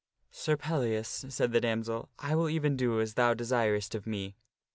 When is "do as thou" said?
2.75-3.35